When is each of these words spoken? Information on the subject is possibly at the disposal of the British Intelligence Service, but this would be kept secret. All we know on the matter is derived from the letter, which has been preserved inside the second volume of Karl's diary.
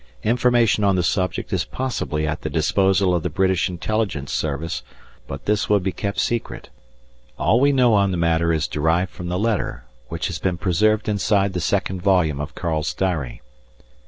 Information 0.23 0.83
on 0.83 0.95
the 0.95 1.03
subject 1.03 1.53
is 1.53 1.63
possibly 1.63 2.25
at 2.27 2.41
the 2.41 2.49
disposal 2.49 3.13
of 3.13 3.21
the 3.21 3.29
British 3.29 3.69
Intelligence 3.69 4.31
Service, 4.33 4.81
but 5.27 5.45
this 5.45 5.69
would 5.69 5.83
be 5.83 5.91
kept 5.91 6.19
secret. 6.19 6.69
All 7.37 7.59
we 7.59 7.71
know 7.71 7.93
on 7.93 8.09
the 8.09 8.17
matter 8.17 8.51
is 8.51 8.67
derived 8.67 9.11
from 9.11 9.27
the 9.27 9.37
letter, 9.37 9.83
which 10.07 10.25
has 10.25 10.39
been 10.39 10.57
preserved 10.57 11.07
inside 11.07 11.53
the 11.53 11.61
second 11.61 12.01
volume 12.01 12.39
of 12.41 12.55
Karl's 12.55 12.95
diary. 12.95 13.43